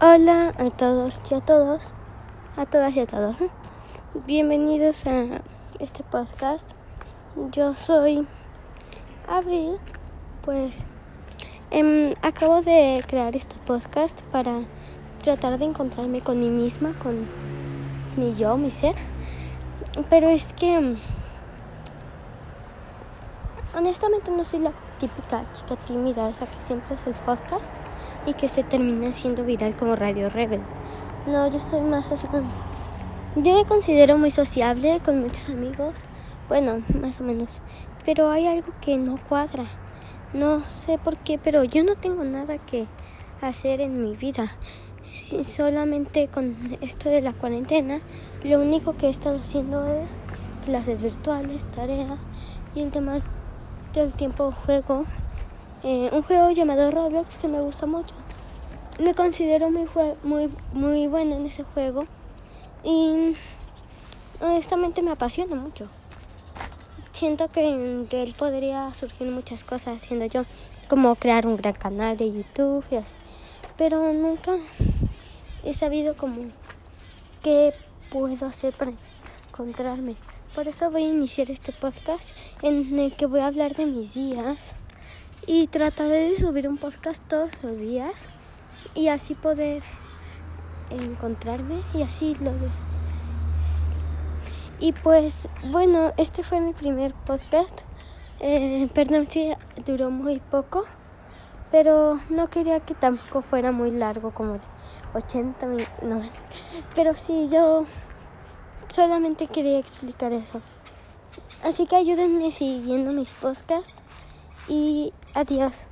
[0.00, 1.92] Hola a todos y a todos,
[2.56, 3.36] a todas y a todos.
[4.28, 5.42] Bienvenidos a
[5.80, 6.70] este podcast.
[7.50, 8.24] Yo soy
[9.26, 9.80] Abril,
[10.42, 10.86] pues
[11.72, 14.60] em, acabo de crear este podcast para
[15.20, 17.26] tratar de encontrarme con mí misma, con
[18.16, 18.94] mi yo, mi ser.
[20.08, 20.94] Pero es que
[23.76, 27.74] honestamente no soy la típica chica tímida, esa que siempre es el podcast
[28.26, 30.60] y que se termina siendo viral como Radio Rebel.
[31.26, 32.50] No, yo soy más así como...
[33.36, 35.94] Yo me considero muy sociable con muchos amigos,
[36.48, 37.60] bueno, más o menos,
[38.04, 39.64] pero hay algo que no cuadra.
[40.32, 42.86] No sé por qué, pero yo no tengo nada que
[43.40, 44.56] hacer en mi vida.
[45.02, 48.00] solamente con esto de la cuarentena,
[48.44, 50.14] lo único que he estado haciendo es
[50.64, 52.18] clases virtuales, tareas
[52.74, 53.24] y el demás
[53.98, 55.04] del tiempo juego
[55.82, 58.14] eh, un juego llamado Roblox que me gusta mucho.
[58.98, 59.86] Me considero muy,
[60.24, 62.06] muy, muy buena en ese juego
[62.82, 63.36] y
[64.40, 65.88] honestamente me apasiona mucho.
[67.12, 70.44] Siento que de él podría surgir muchas cosas haciendo yo,
[70.88, 73.14] como crear un gran canal de YouTube y así.
[73.76, 74.56] Pero nunca
[75.64, 76.42] he sabido como
[77.42, 77.72] qué
[78.10, 78.92] puedo hacer para
[79.58, 80.14] encontrarme.
[80.54, 82.30] Por eso voy a iniciar este podcast
[82.62, 84.74] en el que voy a hablar de mis días
[85.48, 88.28] y trataré de subir un podcast todos los días
[88.94, 89.82] y así poder
[90.90, 92.68] encontrarme y así lo de.
[94.78, 97.80] Y pues bueno este fue mi primer podcast.
[98.38, 99.52] Eh, perdón si
[99.84, 100.84] duró muy poco
[101.72, 104.60] pero no quería que tampoco fuera muy largo como de
[105.14, 106.22] 80 minutos no.
[106.94, 107.86] Pero sí yo
[108.88, 110.60] solamente quería explicar eso
[111.62, 113.92] así que ayúdenme siguiendo mis podcasts
[114.68, 115.88] y adiós.